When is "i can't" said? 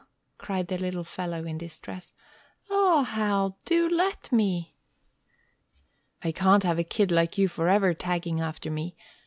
6.23-6.63